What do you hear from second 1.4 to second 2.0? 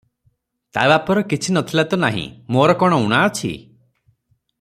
ନ ଥିଲା ତ